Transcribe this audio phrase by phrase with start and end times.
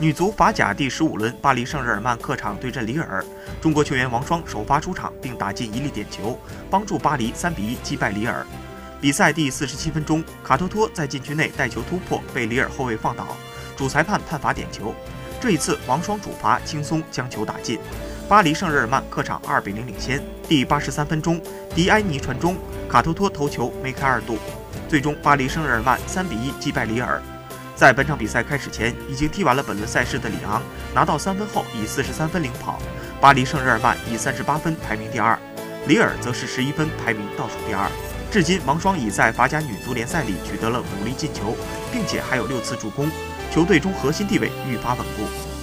[0.00, 3.22] 女足法甲第十五轮，巴黎圣日耳曼客场对阵里尔，
[3.60, 8.46] 中国球员王霜首发出场并打进一粒点球，帮助巴黎三比一击败里尔。
[8.98, 13.26] 比赛第四十七分钟，卡托托在禁区内带球突破，被里尔后卫放倒，
[13.76, 14.94] 主裁判判罚点球。
[15.38, 17.78] 这一次，王霜主罚轻松将球打进，
[18.26, 20.18] 巴黎圣日耳曼客场二比零领先。
[20.48, 21.38] 第八十三分钟，
[21.74, 22.56] 迪埃尼传中，
[22.88, 24.38] 卡托托头球梅开二度，
[24.88, 27.20] 最终巴黎圣日耳曼三比一击败里尔。
[27.74, 30.62] 在本场比赛开始前，已经踢完了本轮赛事的里昂
[30.94, 32.78] 拿到三分后，以四十三分领跑；
[33.20, 35.38] 巴黎圣日耳曼以三十八分排名第二，
[35.86, 37.90] 里尔则是十一分排名倒数第二。
[38.30, 41.56] 至今，王霜已在法甲女足联赛里取得了五粒进球，
[41.90, 43.10] 并且还有六次助攻，
[43.50, 45.59] 球队中核心地位愈发稳固。